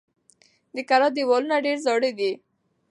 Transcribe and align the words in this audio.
د 0.75 0.77
کلا 0.89 1.07
دېوالونه 1.15 1.55
ډېر 1.65 1.77
زاړه 1.85 2.11
دي. 2.19 2.31